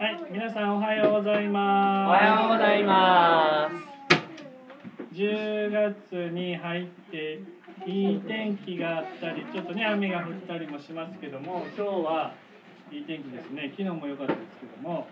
[0.00, 2.22] はい、皆さんおはようございおます。
[2.22, 5.12] はようございます。
[5.12, 7.40] 10月に入って
[7.84, 12.32] いい天気があったり、ちょっとね雨が降ったりもしますけども、今日は
[12.92, 13.74] いい天気ですね。
[13.76, 15.08] 昨日も良かったですけども、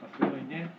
[0.00, 0.70] なんかすごいね。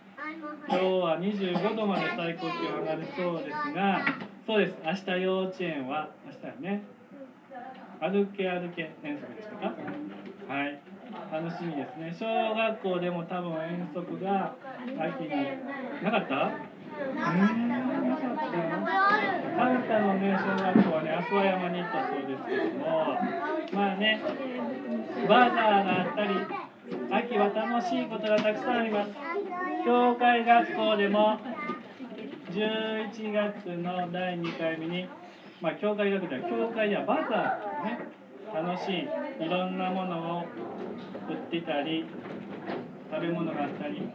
[0.68, 4.04] 今日は25度まで最高気温上がりそうですが、
[4.48, 4.74] そうです。
[4.84, 6.82] 明日幼稚園は明日はね。
[8.00, 9.76] 歩け歩け遠足でしたか？
[10.48, 10.80] はい。
[11.32, 12.14] 楽しみですね。
[12.18, 14.54] 小学校でも多分遠足が
[14.98, 15.30] 秋に
[16.02, 16.34] なかった？
[16.46, 18.44] うーんなかった。
[19.56, 23.18] あなたのね小学校はね阿諏訪山に行ったそうですけども、
[23.72, 24.20] まあね
[25.28, 26.34] バザーがあったり、
[27.10, 29.10] 秋は楽しいことがたくさんあります。
[29.84, 31.38] 教会学校でも
[32.52, 35.08] 11月の第2回目に、
[35.60, 37.98] まあ、教会学校では教会やバザーね
[38.54, 39.08] 楽しい
[39.44, 40.44] いろんなものを
[41.28, 42.06] 売ってたり
[43.10, 44.08] 食べ物があったり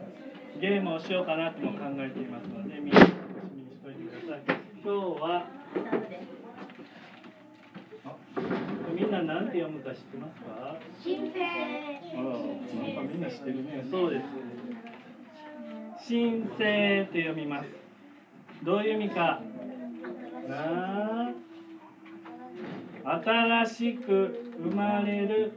[0.60, 3.14] ゲームをしようかなとも考えていますのでみんな楽し
[3.54, 4.56] みにしておいてください。
[4.82, 5.46] 今日は
[8.06, 8.16] あ
[8.94, 10.76] みんな何て読むか知ってますか？
[11.02, 11.40] 新生。
[11.44, 13.84] あらなんかみんな知ってるね。
[13.90, 14.24] そうです。
[16.08, 17.68] 新生と読みます。
[18.64, 19.42] どういう意味か？
[20.48, 21.09] なあ
[23.04, 25.52] 新しく生まれる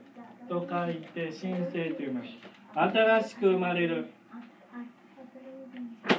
[0.47, 2.29] と書いて新生と読みます
[2.75, 4.09] 新しく生まれる。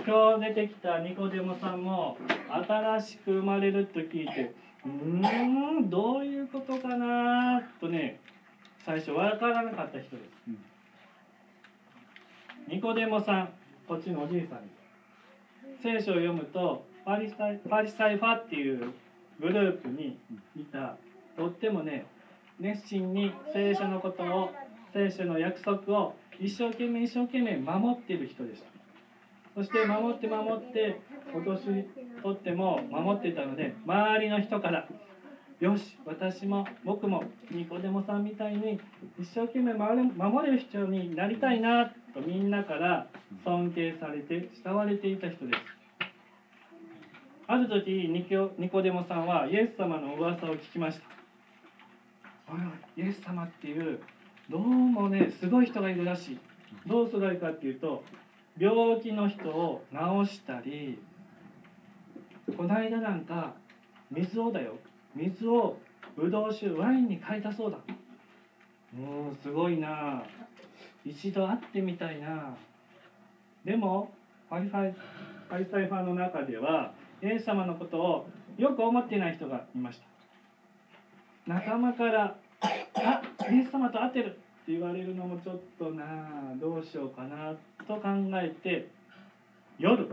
[0.07, 2.19] 今日出てきたニコデモさんも
[2.51, 8.21] 新しく生まれると聞いてうーんどういうことかなとね
[8.85, 10.51] 最初わからなかった人です、
[12.69, 13.49] ニコデモさん
[13.89, 14.67] こっちのおじいさん。
[14.67, 14.69] で
[15.81, 18.93] す聖書を読むとパリサイパリサイファっていう
[19.41, 20.19] グループに
[20.57, 20.97] いた
[21.37, 22.07] とってもね
[22.61, 24.51] 熱心に聖書のことを
[24.93, 28.69] 聖書の約束を一生懸命一生懸命守っている人でした。
[29.55, 31.01] そして守って守って
[31.33, 31.85] 今年
[32.23, 34.89] とっても守ってたので周りの人から
[35.61, 37.23] よし私も僕も
[37.53, 38.81] ニコデモさんみたいに
[39.19, 43.07] 一生懸命守れ守れる人になりたいなとみんなから
[43.45, 45.59] 尊敬されて慕われていた人です。
[47.47, 51.24] ある時ニコニコデモさんはイエス様の噂を聞きました。
[52.49, 52.61] おい
[52.97, 54.01] おいイエス様っていう
[54.51, 56.39] どうもねすごい人がいるらしい。
[56.87, 58.05] どうすごいかっていうと
[58.59, 60.99] 病気の人を治したり
[62.57, 63.55] この間なんか
[64.11, 64.75] 水をだよ。
[65.15, 65.79] 水を
[66.17, 67.79] ブドウ酒ワインに変えたそうだ。
[68.97, 70.23] もうすごいな。
[71.05, 72.57] 一度会ってみたいな。
[73.65, 74.13] でも
[74.51, 74.95] パリファイ
[75.49, 78.29] パリサイファーの中ではイエス様のことを
[78.59, 80.14] よく思っていない人がいました
[81.47, 84.31] 仲間から「あイエス様と会ってる!」
[84.65, 87.55] って言われるのもちょっとなどうしようかな
[87.87, 88.89] と考えて
[89.79, 90.09] 夜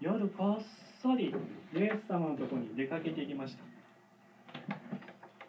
[0.00, 0.62] 夜こっ
[1.00, 1.34] そり
[1.74, 3.64] イエス様のとこに出かけていきました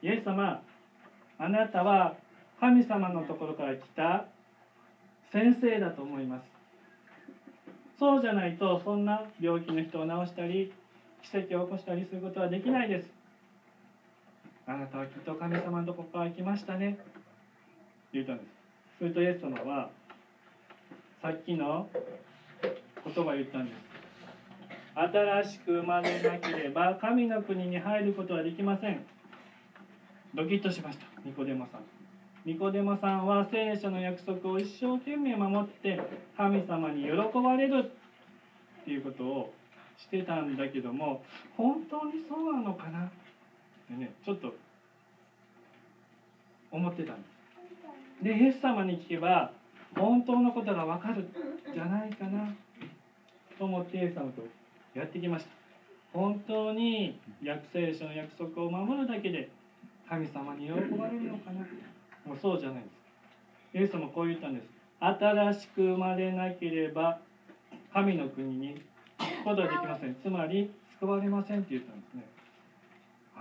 [0.02, 0.62] イエス様
[1.38, 2.16] あなたは
[2.60, 4.26] 神様のところから来た
[5.32, 6.46] 先生だと思います
[8.00, 10.72] そうじゃないとそんな病気の人を治したり
[11.24, 13.21] 奇跡を起こしたりすることはできないです
[14.68, 16.98] あなたはきっと神様のとこから来ましたね。
[18.14, 18.48] 言ったんです。
[19.00, 19.90] するとイエス様は
[21.22, 21.88] さっきの
[22.62, 23.78] 言葉言ったんです。
[24.94, 29.06] 新しく生まれなければ神の国に入ることはできません。
[30.36, 31.06] ドキッとしました。
[31.26, 31.82] ニコデモさん。
[32.46, 36.00] ニコデモさんは聖書の約束を一生懸命守って
[36.38, 37.92] 神様に喜ばれる。
[38.82, 39.54] っていうことを
[39.98, 41.24] してたんだけども
[41.56, 43.12] 本当にそうなのかな？
[43.92, 44.54] ってねちょっと
[46.72, 47.24] 思ってたんで
[48.20, 49.52] すでイエス様に聞けば
[49.96, 51.28] 本当のことがわかるん
[51.74, 52.48] じゃないかな
[53.58, 54.44] と思ってイエス様と
[54.94, 55.52] やってきました。
[56.14, 59.50] 本当に約聖書の約束を守るだけで
[60.10, 61.62] 神様に喜ばれるのかな。
[62.26, 63.78] もうそうじゃないです。
[63.78, 64.68] イエス様こう言ったんです。
[65.00, 67.20] 新しく生まれなければ
[67.94, 68.76] 神の国に
[69.20, 70.16] 行くことはできません。
[70.22, 72.24] つまり救われませんって言ったんですね。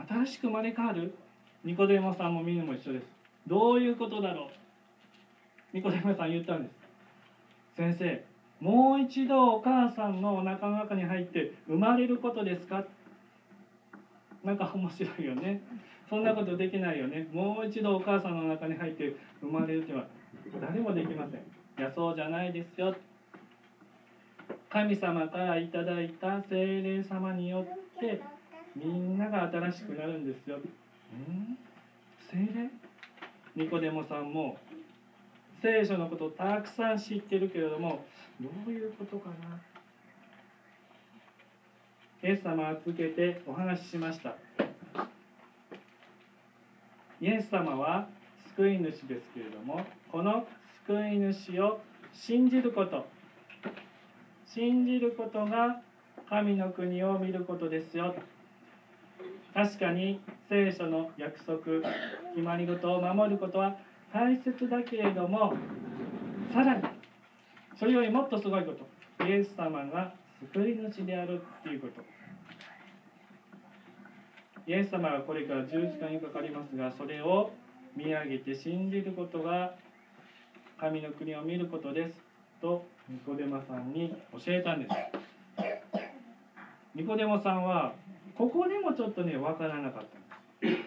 [0.09, 1.15] 新しく生まれ変わる。
[1.65, 3.07] ニコデモさんもみんなも一緒です。
[3.47, 5.77] どういうことだろう。
[5.77, 6.75] ニコデモさん言ったんです。
[7.77, 8.25] 先生
[8.61, 12.85] もう一度お母さんのお腹の中に入って生まれることですか？
[14.45, 15.63] なんか面白いよね。
[16.09, 17.29] そんなことできないよね。
[17.33, 20.07] もう一度お母さんの中に入って生まれるっては
[20.61, 21.41] 誰もできません。
[21.41, 21.43] い
[21.83, 22.95] やそうじゃないですよ。
[24.69, 28.23] 神様からいただいた精霊様によって
[28.77, 30.57] みんなが新しくなるんですよ。
[30.59, 30.61] ん？
[32.31, 32.71] 精霊？
[33.57, 34.57] ニコデモさんも
[35.61, 38.05] 聖書のことをたくさん知ってるけれども
[38.41, 39.61] どういうことかな？
[42.23, 44.37] イエス様は続けてお話ししました。
[47.21, 48.09] イエス様は
[48.57, 50.47] 救い主ですけれどもこの
[50.87, 51.81] 救い主を
[52.15, 53.07] 信じること
[54.47, 55.83] 信じることが
[56.29, 58.15] 神の国を見ることですよ
[59.55, 61.59] 確かに聖書の約束
[62.35, 63.77] 決まり事を守ることは
[64.13, 65.55] 大切だけれども
[66.53, 66.83] さらに
[67.77, 70.13] それよりもっとすごいことイエス様が
[70.55, 72.03] 救い主であるっていうこと。
[74.67, 77.51] イエス様はこれから10時間にかかりますがそれを
[77.97, 79.75] 見上げて信じることが
[80.79, 82.15] 神の国を見ることです
[82.61, 84.95] とニコデマさんに教えたんです。
[86.95, 87.95] ニコデモさんは
[88.37, 90.03] ここでもちょっとね分からなかっ
[90.61, 90.83] たんです。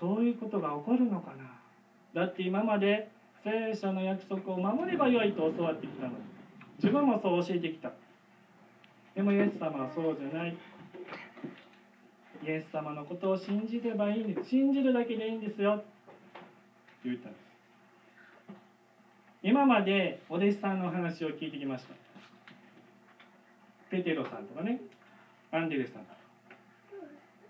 [0.00, 1.44] そういうことが起こるのかな。
[2.14, 3.10] だって今まで
[3.44, 6.16] 聖書の約束を守ればよいと教わってきたのに。
[6.78, 7.92] 自分もそう教えてきた。
[9.14, 10.56] でもイエス様はそうじゃない。
[12.42, 14.48] イエス様のことを信じればいいんです。
[14.50, 15.72] 信じるだけでいいんですよ。
[15.72, 15.84] って
[17.04, 17.46] 言ったんです。
[19.42, 21.94] 今までお弟子さんの話を聞いてきました。
[23.90, 24.80] ペテロさんとかね。
[25.52, 26.02] アンデレさん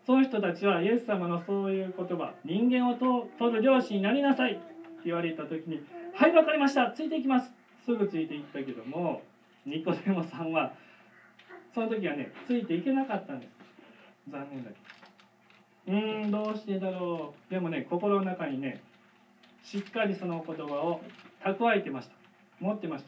[0.07, 4.63] その人たちはイエス様のそういう言葉人間を取る漁師になりなさいって
[5.05, 5.83] 言われた時に
[6.15, 7.53] 「はい分かりましたついていきます」
[7.85, 9.23] すぐついていったけども
[9.65, 10.73] ニコデモさんは
[11.75, 13.53] その時はねついていけなかったんです。
[14.29, 14.77] 残念だけ
[15.91, 15.99] ど。
[15.99, 17.51] うーんどうしてだろう。
[17.51, 18.81] でもね心の中にね
[19.63, 21.01] しっかりその言葉を
[21.43, 22.15] 蓄えてました。
[22.61, 23.05] 持ってまし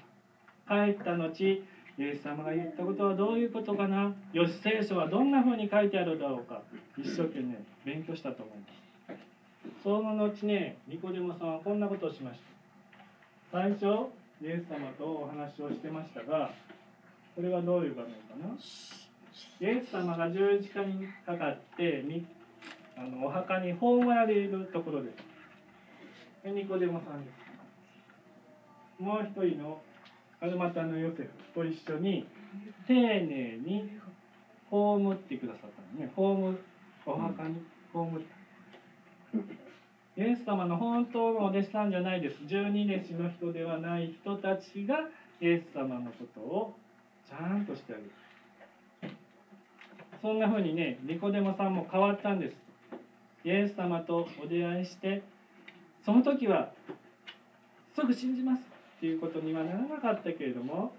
[0.67, 0.85] た。
[0.85, 1.63] 帰った後
[1.99, 4.15] イエス様が言ったことはどういうことかな？
[4.33, 6.63] よし聖書はどんな風に書いてあるだろうか？
[6.97, 9.83] 一生懸命勉強したと思います。
[9.83, 12.39] その後ねニコデモさんはこんなことをしまし
[13.51, 13.59] た。
[13.59, 13.85] 最初
[14.41, 16.53] イエス様とお話をしてましたが
[17.35, 18.55] これはどういう場面かな？
[19.61, 22.05] イエス様が十字架にかかって
[22.97, 25.11] あのお墓に葬られるところで
[26.45, 26.49] す。
[26.49, 29.03] ニコデモさんです。
[29.03, 29.81] もう一人の
[30.41, 32.27] アルマタのヨセフと一緒に
[32.87, 33.91] 丁寧に
[34.71, 36.13] 葬ってくださったのね。
[36.15, 36.55] 葬
[37.07, 37.61] お墓に
[37.93, 38.39] 葬った。
[40.21, 42.47] イエス様の本当のお弟子さんじゃないです。
[42.47, 45.09] 十二弟子の人ではない人たちが
[45.41, 46.75] イエス様のことを
[47.29, 48.11] ちゃんとしてあげる。
[50.21, 52.57] そんな風にねニコデモさんも変わったんです。
[53.45, 55.23] イエス様とお出会いして
[56.05, 56.73] その時は
[57.95, 58.78] すぐ信じます。
[58.99, 60.93] っていうことにはならなかったけれども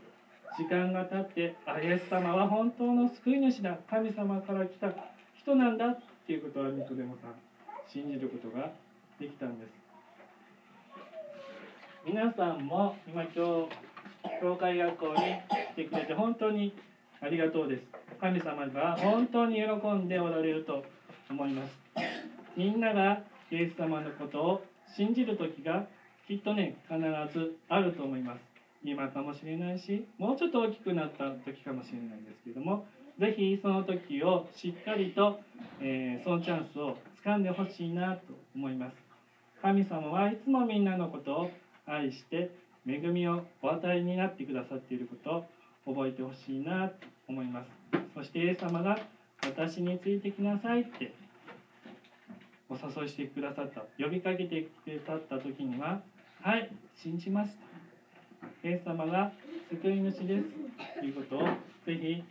[0.58, 4.94] 時間が経ってあイエス様は本当の救い主だ神様から来た
[5.38, 7.36] 人なんだっていうことはニコデモさん
[7.92, 8.72] 信じることが
[9.20, 9.72] できたんです。
[12.06, 13.42] 皆さんも今今日
[14.42, 16.74] 教会学校に来てくれて本当に
[17.20, 17.84] ありがとうです。
[18.22, 20.86] 神様が本当に喜んでおられると
[21.30, 21.78] 思います。
[22.56, 24.64] みんながイエス様のことを
[24.96, 25.86] 信じる時が
[26.30, 27.00] きっとね必
[27.34, 28.40] ずあると思います。
[28.84, 32.86] 今かもしれないしもうちょっと大きくなった時かもしれないんですけども
[33.20, 35.40] 是非その時をしっかりと、
[35.82, 38.22] えー、そのチャンスを掴んでほしいなと
[38.56, 38.96] 思います。
[39.64, 41.52] 神様はいつもみんなのことを
[41.88, 42.52] 愛して
[42.88, 45.46] 恵みをお与えになってくださっていること
[45.90, 47.70] を覚えてほしいなと思います。
[48.14, 49.00] そしてイエス様が
[49.44, 51.12] 私についてきなさいって
[52.70, 56.02] お誘いしてくださった呼びかけてくださった時には
[56.42, 57.58] はい信じます。
[58.64, 59.34] イエス様が
[59.70, 60.46] 救い主です。
[60.98, 61.42] ということを
[61.86, 62.24] ぜひ、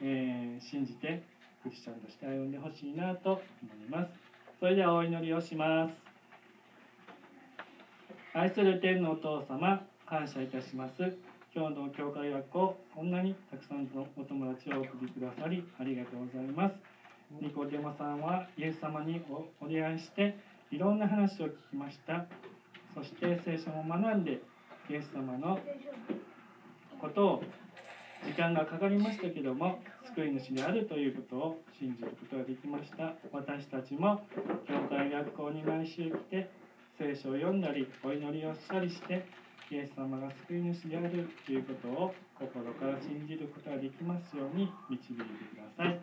[0.00, 1.24] えー、信じて
[1.64, 3.40] クリスチャンとして歩んでほしいなと思
[3.84, 4.12] います。
[4.60, 5.94] それではお祈りをします。
[8.34, 11.16] 愛する天のお父様感謝いたします。
[11.52, 16.76] 今日の教会学校こんなにたくさんのお友達をお送りくださりありがとうございます。
[17.42, 19.20] ニコデモさんはイエス様に
[19.60, 20.38] お出会いして
[20.70, 22.26] いろんな話を聞きました。
[22.96, 24.40] そして聖書も学んで
[24.88, 25.58] イエス様の
[26.98, 27.42] ことを
[28.24, 29.80] 時間がかかりましたけども
[30.14, 33.12] 救い主であるということを信じることができました。
[33.32, 34.22] 私たちも
[34.66, 36.50] 教会学校に毎週来て
[36.98, 39.26] 聖書を読んだりお祈りをしたりして
[39.70, 45.22] イエス様が救い主であるということを心から信じることができますように導いて
[45.52, 46.00] ください。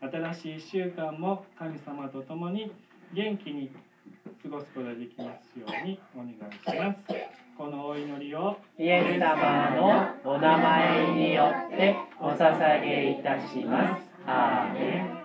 [0.00, 2.70] 新しい1週間も神様と共に
[3.12, 3.72] 元気に
[4.48, 7.04] 過ごすことができますようにお願いします。
[7.58, 14.14] このお祈りをイエス様のお名前によってお捧げいたします。
[14.26, 15.15] アーメン。